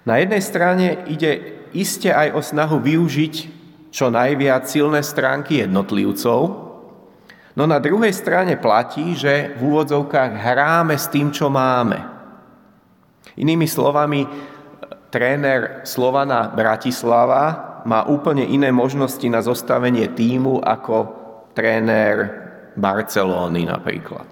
Na 0.05 0.17
jednej 0.17 0.41
strane 0.41 1.05
ide 1.05 1.61
iste 1.71 2.09
aj 2.09 2.33
o 2.33 2.41
snahu 2.41 2.81
využiť 2.81 3.35
čo 3.91 4.09
najviac 4.09 4.65
silné 4.65 5.03
stránky 5.03 5.61
jednotlivcov, 5.61 6.39
no 7.53 7.63
na 7.67 7.77
druhej 7.77 8.15
strane 8.15 8.55
platí, 8.57 9.13
že 9.13 9.53
v 9.59 9.61
úvodzovkách 9.67 10.31
hráme 10.31 10.95
s 10.95 11.11
tým, 11.11 11.29
čo 11.29 11.51
máme. 11.51 11.99
Inými 13.35 13.67
slovami, 13.67 14.25
tréner 15.11 15.83
Slovana 15.83 16.49
Bratislava 16.49 17.71
má 17.83 18.07
úplne 18.07 18.47
iné 18.47 18.71
možnosti 18.71 19.25
na 19.27 19.43
zostavenie 19.43 20.07
týmu 20.15 20.63
ako 20.63 20.95
tréner 21.51 22.41
Barcelóny 22.79 23.67
napríklad. 23.67 24.27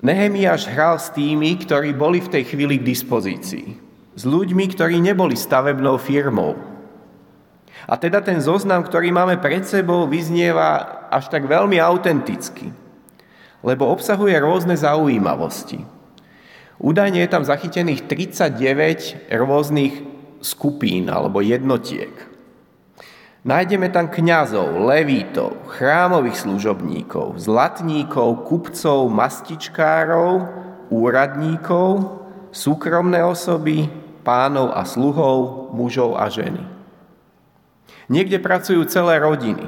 Nehemiáš 0.00 0.64
hral 0.68 0.96
s 0.96 1.12
tými, 1.12 1.60
ktorí 1.60 1.92
boli 1.92 2.24
v 2.24 2.32
tej 2.32 2.44
chvíli 2.56 2.80
k 2.80 2.88
dispozícii 2.88 3.90
s 4.20 4.22
ľuďmi, 4.28 4.64
ktorí 4.76 5.00
neboli 5.00 5.32
stavebnou 5.32 5.96
firmou. 5.96 6.58
A 7.88 7.96
teda 7.96 8.20
ten 8.20 8.36
zoznam, 8.42 8.84
ktorý 8.84 9.08
máme 9.08 9.40
pred 9.40 9.64
sebou, 9.64 10.04
vyznieva 10.04 11.08
až 11.08 11.32
tak 11.32 11.48
veľmi 11.48 11.80
autenticky, 11.80 12.68
lebo 13.64 13.88
obsahuje 13.88 14.36
rôzne 14.36 14.76
zaujímavosti. 14.76 15.80
Údajne 16.80 17.24
je 17.24 17.32
tam 17.32 17.44
zachytených 17.44 18.08
39 18.08 19.32
rôznych 19.36 19.94
skupín 20.40 21.08
alebo 21.08 21.40
jednotiek. 21.40 22.29
Nájdeme 23.40 23.88
tam 23.88 24.12
kňazov, 24.12 24.84
levítov, 24.84 25.64
chrámových 25.72 26.44
služobníkov, 26.44 27.40
zlatníkov, 27.40 28.44
kupcov, 28.44 29.08
mastičkárov, 29.08 30.44
úradníkov, 30.92 32.20
súkromné 32.52 33.24
osoby, 33.24 33.88
pánov 34.20 34.76
a 34.76 34.84
sluhov, 34.84 35.72
mužov 35.72 36.20
a 36.20 36.28
ženy. 36.28 36.60
Niekde 38.12 38.44
pracujú 38.44 38.84
celé 38.84 39.16
rodiny. 39.16 39.64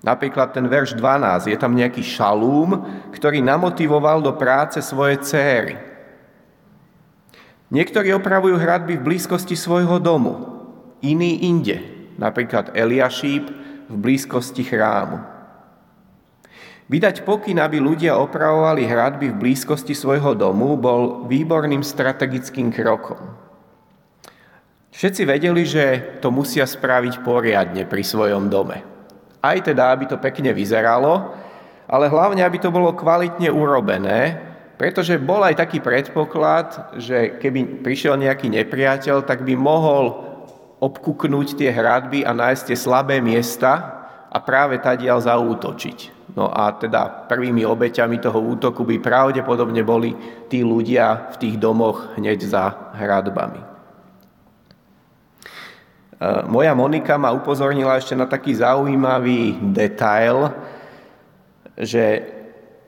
Napríklad 0.00 0.56
ten 0.56 0.64
verš 0.64 0.96
12, 0.96 1.52
je 1.52 1.58
tam 1.60 1.76
nejaký 1.76 2.00
šalúm, 2.00 2.80
ktorý 3.12 3.44
namotivoval 3.44 4.24
do 4.24 4.32
práce 4.40 4.80
svoje 4.80 5.20
céry. 5.20 5.76
Niektorí 7.68 8.08
opravujú 8.16 8.56
hradby 8.56 8.96
v 8.96 9.04
blízkosti 9.04 9.52
svojho 9.52 10.00
domu, 10.00 10.48
iní 11.04 11.44
inde, 11.44 11.99
napríklad 12.20 12.76
Eliašíp 12.76 13.48
v 13.88 13.94
blízkosti 13.96 14.62
chrámu. 14.62 15.40
Vydať 16.90 17.22
pokyn, 17.22 17.56
aby 17.62 17.78
ľudia 17.78 18.18
opravovali 18.18 18.82
hradby 18.82 19.30
v 19.30 19.40
blízkosti 19.40 19.94
svojho 19.94 20.34
domu, 20.34 20.74
bol 20.74 21.24
výborným 21.30 21.86
strategickým 21.86 22.74
krokom. 22.74 23.18
Všetci 24.90 25.22
vedeli, 25.22 25.62
že 25.62 26.18
to 26.18 26.34
musia 26.34 26.66
spraviť 26.66 27.22
poriadne 27.22 27.86
pri 27.86 28.02
svojom 28.02 28.50
dome. 28.50 28.82
Aj 29.38 29.56
teda, 29.62 29.94
aby 29.94 30.10
to 30.10 30.18
pekne 30.18 30.50
vyzeralo, 30.50 31.30
ale 31.86 32.10
hlavne, 32.10 32.42
aby 32.42 32.58
to 32.58 32.74
bolo 32.74 32.90
kvalitne 32.92 33.48
urobené, 33.54 34.50
pretože 34.74 35.14
bol 35.22 35.46
aj 35.46 35.62
taký 35.62 35.78
predpoklad, 35.78 36.98
že 36.98 37.38
keby 37.38 37.86
prišiel 37.86 38.18
nejaký 38.18 38.50
nepriateľ, 38.50 39.22
tak 39.22 39.46
by 39.46 39.54
mohol 39.54 40.29
obkuknúť 40.80 41.60
tie 41.60 41.68
hradby 41.68 42.24
a 42.24 42.32
nájsť 42.32 42.72
tie 42.72 42.78
slabé 42.80 43.20
miesta 43.20 44.00
a 44.32 44.38
práve 44.40 44.80
tadiaľ 44.80 45.20
zaútočiť. 45.20 46.20
No 46.38 46.48
a 46.48 46.70
teda 46.72 47.26
prvými 47.26 47.66
obeťami 47.66 48.22
toho 48.22 48.38
útoku 48.38 48.86
by 48.86 49.02
pravdepodobne 49.02 49.82
boli 49.82 50.14
tí 50.46 50.62
ľudia 50.62 51.34
v 51.34 51.36
tých 51.36 51.56
domoch 51.58 52.14
hneď 52.16 52.38
za 52.46 52.94
hradbami. 52.94 53.60
E, 53.60 53.66
moja 56.46 56.72
Monika 56.72 57.18
ma 57.18 57.34
upozornila 57.34 57.98
ešte 57.98 58.14
na 58.14 58.30
taký 58.30 58.54
zaujímavý 58.54 59.58
detail, 59.74 60.54
že, 61.74 62.22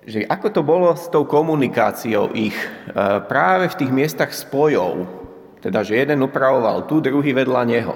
že 0.07 0.23
ako 0.31 0.47
to 0.55 0.63
bolo 0.63 0.95
s 0.95 1.11
tou 1.11 1.27
komunikáciou 1.27 2.31
ich 2.39 2.55
e, 2.55 2.67
práve 3.27 3.67
v 3.75 3.79
tých 3.83 3.91
miestach 3.91 4.31
spojov, 4.31 5.22
teda, 5.63 5.87
že 5.87 5.95
jeden 5.95 6.27
upravoval 6.27 6.91
tu, 6.91 6.99
druhý 6.99 7.31
vedľa 7.31 7.63
neho. 7.65 7.95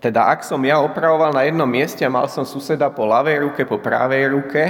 Teda, 0.00 0.32
ak 0.32 0.40
som 0.46 0.62
ja 0.64 0.80
opravoval 0.80 1.36
na 1.36 1.44
jednom 1.44 1.68
mieste 1.68 2.00
a 2.06 2.10
mal 2.10 2.24
som 2.32 2.48
suseda 2.48 2.88
po 2.88 3.04
ľavej 3.04 3.36
ruke, 3.44 3.62
po 3.68 3.76
pravej 3.76 4.32
ruke, 4.32 4.62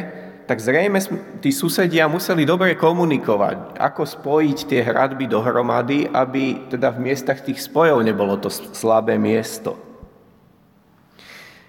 tak 0.46 0.62
zrejme 0.62 1.02
tí 1.42 1.50
susedia 1.50 2.06
museli 2.06 2.46
dobre 2.46 2.78
komunikovať, 2.78 3.78
ako 3.82 4.02
spojiť 4.06 4.58
tie 4.70 4.80
hradby 4.82 5.26
dohromady, 5.26 6.06
aby 6.06 6.70
teda 6.70 6.94
v 6.94 7.02
miestach 7.10 7.42
tých 7.42 7.58
spojov 7.58 7.98
nebolo 8.06 8.38
to 8.38 8.46
slabé 8.50 9.18
miesto. 9.18 9.74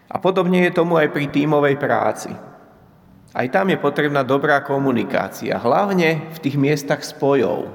A 0.07 0.21
podobne 0.21 0.62
je 0.69 0.77
tomu 0.77 0.95
aj 0.95 1.09
pri 1.09 1.25
tímovej 1.25 1.75
práci. 1.81 2.31
Aj 3.33 3.47
tam 3.50 3.67
je 3.74 3.81
potrebná 3.81 4.21
dobrá 4.21 4.62
komunikácia, 4.62 5.57
hlavne 5.57 6.29
v 6.31 6.39
tých 6.39 6.55
miestach 6.55 7.01
spojov, 7.01 7.67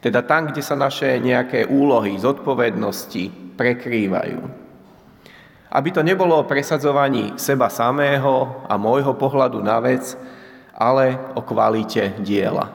teda 0.00 0.24
tam, 0.24 0.48
kde 0.48 0.64
sa 0.64 0.76
naše 0.76 1.20
nejaké 1.20 1.68
úlohy, 1.68 2.16
zodpovednosti 2.16 3.56
prekrývajú. 3.56 4.40
Aby 5.70 5.88
to 5.92 6.02
nebolo 6.02 6.40
o 6.40 6.48
presadzovaní 6.48 7.36
seba 7.36 7.68
samého 7.68 8.64
a 8.66 8.74
môjho 8.80 9.14
pohľadu 9.14 9.60
na 9.60 9.78
vec, 9.78 10.16
ale 10.74 11.20
o 11.36 11.44
kvalite 11.44 12.16
diela. 12.24 12.72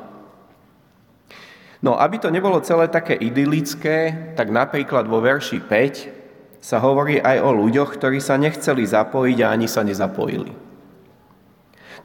No, 1.81 1.97
aby 1.97 2.21
to 2.21 2.33
nebolo 2.33 2.61
celé 2.61 2.87
také 2.87 3.17
idylické, 3.17 4.33
tak 4.37 4.53
napríklad 4.53 5.09
vo 5.09 5.21
verši 5.21 5.59
5 5.59 6.61
sa 6.61 6.81
hovorí 6.81 7.21
aj 7.21 7.45
o 7.45 7.53
ľuďoch, 7.53 7.93
ktorí 7.97 8.17
sa 8.17 8.41
nechceli 8.41 8.85
zapojiť 8.85 9.37
a 9.45 9.51
ani 9.53 9.69
sa 9.69 9.85
nezapojili. 9.85 10.49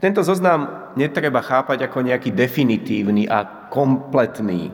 Tento 0.01 0.21
zoznam 0.25 0.93
netreba 0.97 1.45
chápať 1.45 1.85
ako 1.85 2.05
nejaký 2.05 2.33
definitívny 2.33 3.29
a 3.29 3.69
kompletný. 3.69 4.73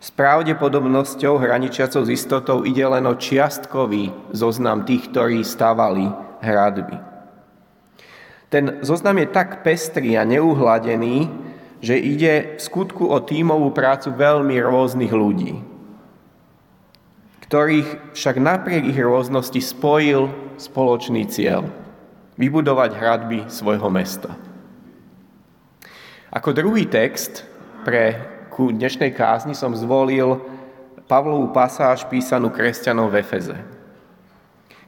S 0.00 0.12
pravdepodobnosťou 0.12 1.40
hraničiacou 1.40 2.04
s 2.04 2.10
istotou 2.12 2.62
ide 2.68 2.84
len 2.84 3.08
o 3.08 3.16
čiastkový 3.16 4.12
zoznam 4.36 4.84
tých, 4.84 5.08
ktorí 5.08 5.40
stavali 5.40 6.06
hradby. 6.44 6.96
Ten 8.52 8.84
zoznam 8.86 9.18
je 9.18 9.28
tak 9.32 9.66
pestrý 9.66 10.14
a 10.14 10.22
neuhladený, 10.22 11.26
že 11.82 11.98
ide 11.98 12.56
v 12.56 12.60
skutku 12.60 13.10
o 13.10 13.18
tímovú 13.20 13.72
prácu 13.74 14.14
veľmi 14.14 14.56
rôznych 14.62 15.12
ľudí, 15.12 15.58
ktorých 17.44 18.16
však 18.16 18.36
napriek 18.40 18.88
ich 18.88 19.00
rôznosti 19.00 19.60
spojil 19.60 20.30
spoločný 20.56 21.28
cieľ 21.28 21.68
vybudovať 22.40 22.90
hradby 22.94 23.38
svojho 23.50 23.90
mesta. 23.90 24.32
Ako 26.34 26.50
druhý 26.50 26.86
text 26.90 27.46
pre 27.86 28.33
ku 28.54 28.70
dnešnej 28.70 29.10
kázni 29.10 29.50
som 29.58 29.74
zvolil 29.74 30.38
Pavlovú 31.10 31.50
pasáž 31.50 32.06
písanú 32.06 32.54
kresťanom 32.54 33.10
v 33.10 33.18
Efeze, 33.18 33.58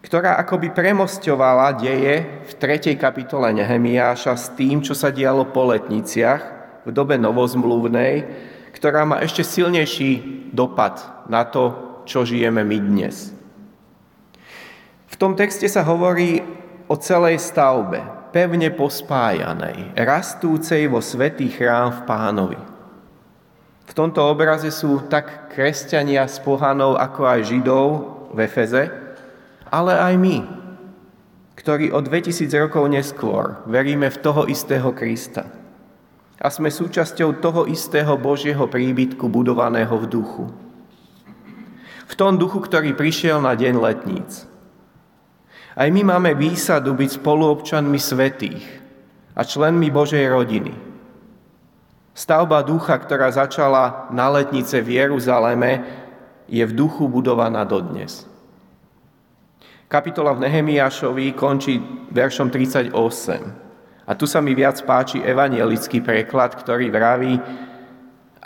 ktorá 0.07 0.38
akoby 0.38 0.70
premosťovala 0.70 1.74
deje 1.74 2.46
v 2.46 2.52
3. 2.62 2.94
kapitole 2.94 3.50
Nehemiáša 3.59 4.38
s 4.38 4.55
tým, 4.55 4.87
čo 4.87 4.94
sa 4.94 5.11
dialo 5.11 5.50
po 5.50 5.66
letniciach 5.74 6.42
v 6.87 6.90
dobe 6.94 7.18
novozmluvnej, 7.18 8.22
ktorá 8.70 9.02
má 9.02 9.18
ešte 9.18 9.42
silnejší 9.42 10.46
dopad 10.55 11.26
na 11.26 11.42
to, 11.42 11.74
čo 12.07 12.22
žijeme 12.22 12.62
my 12.62 12.79
dnes. 12.79 13.35
V 15.11 15.14
tom 15.18 15.35
texte 15.35 15.66
sa 15.66 15.83
hovorí 15.83 16.38
o 16.87 16.94
celej 16.94 17.42
stavbe, 17.42 18.31
pevne 18.31 18.70
pospájanej, 18.70 19.90
rastúcej 19.98 20.87
vo 20.87 21.02
svetý 21.02 21.50
chrám 21.50 21.90
v 21.90 22.00
pánovi. 22.07 22.76
V 23.87 23.92
tomto 23.94 24.18
obraze 24.27 24.75
sú 24.75 25.07
tak 25.07 25.55
kresťania 25.55 26.27
z 26.27 26.42
pohanov, 26.42 26.99
ako 26.99 27.22
aj 27.22 27.40
židov 27.46 27.85
v 28.35 28.38
Efeze, 28.42 28.90
ale 29.70 29.94
aj 29.94 30.14
my, 30.18 30.37
ktorí 31.55 31.94
o 31.94 32.03
2000 32.03 32.51
rokov 32.66 32.90
neskôr 32.90 33.62
veríme 33.70 34.11
v 34.11 34.18
toho 34.18 34.51
istého 34.51 34.90
Krista 34.90 35.46
a 36.37 36.53
sme 36.53 36.68
súčasťou 36.68 37.40
toho 37.40 37.64
istého 37.64 38.12
Božieho 38.20 38.68
príbytku 38.68 39.25
budovaného 39.31 39.96
v 39.96 40.07
duchu. 40.11 40.44
V 42.07 42.14
tom 42.14 42.37
duchu, 42.38 42.62
ktorý 42.62 42.92
prišiel 42.94 43.40
na 43.42 43.57
deň 43.57 43.75
letníc. 43.83 44.46
Aj 45.75 45.88
my 45.88 46.03
máme 46.07 46.37
výsadu 46.37 46.92
byť 46.94 47.18
spoluobčanmi 47.18 47.99
svetých 47.99 48.64
a 49.33 49.42
členmi 49.46 49.88
Božej 49.88 50.27
rodiny– 50.29 50.75
Stavba 52.16 52.64
ducha, 52.64 52.96
ktorá 52.96 53.29
začala 53.29 54.09
na 54.09 54.33
letnice 54.33 54.81
v 54.81 55.05
Jeruzaleme, 55.05 55.85
je 56.48 56.64
v 56.64 56.72
duchu 56.72 57.05
budovaná 57.12 57.61
dodnes. 57.68 58.24
Kapitola 59.85 60.33
v 60.33 60.48
Nehemiášovi 60.48 61.37
končí 61.37 61.76
veršom 62.09 62.48
38. 62.48 62.96
A 64.09 64.12
tu 64.16 64.24
sa 64.24 64.40
mi 64.40 64.57
viac 64.57 64.81
páči 64.88 65.20
evanielický 65.20 66.00
preklad, 66.00 66.57
ktorý 66.57 66.88
vraví, 66.88 67.37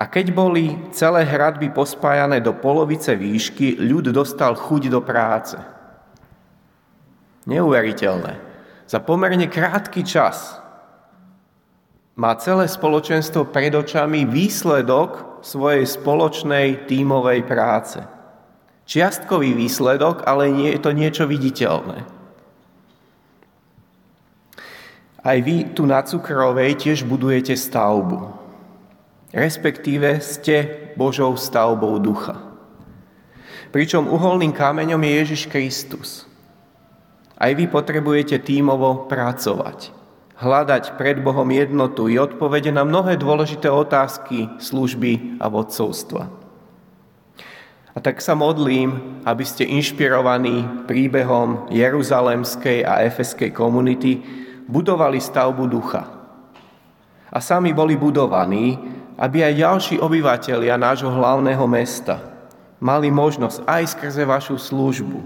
a 0.00 0.08
keď 0.08 0.32
boli 0.32 0.90
celé 0.96 1.28
hradby 1.28 1.70
pospájané 1.76 2.40
do 2.40 2.56
polovice 2.56 3.12
výšky, 3.12 3.76
ľud 3.84 4.08
dostal 4.10 4.56
chuť 4.56 4.82
do 4.88 5.04
práce. 5.04 5.60
Neuveriteľné. 7.44 8.34
Za 8.88 8.98
pomerne 9.04 9.44
krátky 9.44 10.00
čas 10.02 10.59
má 12.20 12.36
celé 12.36 12.68
spoločenstvo 12.68 13.48
pred 13.48 13.72
očami 13.72 14.28
výsledok 14.28 15.40
svojej 15.40 15.88
spoločnej 15.88 16.84
tímovej 16.84 17.48
práce. 17.48 17.96
Čiastkový 18.84 19.56
výsledok, 19.56 20.28
ale 20.28 20.52
nie 20.52 20.76
je 20.76 20.80
to 20.84 20.92
niečo 20.92 21.24
viditeľné. 21.24 22.04
Aj 25.24 25.38
vy 25.40 25.72
tu 25.72 25.88
na 25.88 26.04
Cukrovej 26.04 26.76
tiež 26.76 27.08
budujete 27.08 27.56
stavbu. 27.56 28.36
Respektíve 29.32 30.20
ste 30.20 30.92
Božou 31.00 31.40
stavbou 31.40 31.96
ducha. 31.96 32.36
Pričom 33.72 34.10
uholným 34.12 34.52
kameňom 34.52 35.00
je 35.00 35.12
Ježiš 35.24 35.42
Kristus. 35.48 36.28
Aj 37.40 37.52
vy 37.56 37.64
potrebujete 37.64 38.42
tímovo 38.44 39.08
pracovať 39.08 39.99
hľadať 40.40 40.96
pred 40.96 41.20
Bohom 41.20 41.46
jednotu 41.52 42.08
i 42.08 42.16
odpovede 42.16 42.72
na 42.72 42.82
mnohé 42.82 43.20
dôležité 43.20 43.68
otázky 43.68 44.48
služby 44.56 45.36
a 45.36 45.52
vodcovstva. 45.52 46.32
A 47.90 47.98
tak 48.00 48.24
sa 48.24 48.32
modlím, 48.32 49.20
aby 49.28 49.44
ste 49.44 49.68
inšpirovaní 49.68 50.88
príbehom 50.88 51.68
Jeruzalemskej 51.68 52.86
a 52.86 53.04
Efeskej 53.04 53.52
komunity 53.52 54.24
budovali 54.64 55.20
stavbu 55.20 55.64
ducha. 55.68 56.08
A 57.30 57.38
sami 57.38 57.76
boli 57.76 57.98
budovaní, 57.98 58.78
aby 59.20 59.44
aj 59.44 59.60
ďalší 59.60 59.94
obyvateľia 60.00 60.80
nášho 60.80 61.12
hlavného 61.12 61.66
mesta 61.68 62.30
mali 62.80 63.12
možnosť 63.12 63.68
aj 63.68 63.82
skrze 63.92 64.24
vašu 64.24 64.56
službu, 64.56 65.20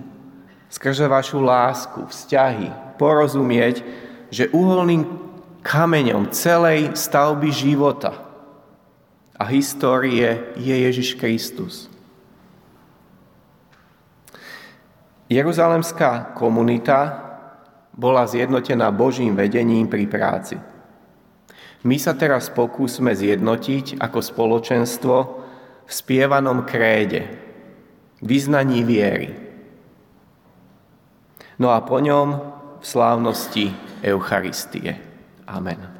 skrze 0.66 1.06
vašu 1.06 1.38
lásku, 1.38 2.02
vzťahy, 2.02 2.98
porozumieť, 2.98 3.80
že 4.28 4.52
uholným 4.52 5.04
kameňom 5.64 6.28
celej 6.30 6.92
stavby 6.92 7.48
života 7.48 8.20
a 9.34 9.44
histórie 9.48 10.54
je 10.60 10.74
Ježiš 10.76 11.16
Kristus. 11.16 11.88
Jeruzalemská 15.32 16.36
komunita 16.36 17.24
bola 17.96 18.28
zjednotená 18.28 18.92
Božím 18.92 19.32
vedením 19.32 19.88
pri 19.88 20.04
práci. 20.04 20.60
My 21.84 21.96
sa 22.00 22.12
teraz 22.12 22.52
pokúsme 22.52 23.12
zjednotiť 23.12 24.00
ako 24.00 24.18
spoločenstvo 24.20 25.16
v 25.84 25.92
spievanom 25.92 26.64
kréde, 26.64 27.28
vyznaní 28.24 28.84
viery. 28.84 29.36
No 31.60 31.72
a 31.72 31.80
po 31.84 32.00
ňom 32.00 32.28
v 32.80 32.84
slávnosti 32.84 33.66
Eucharistie. 34.04 34.94
Amen. 35.46 35.93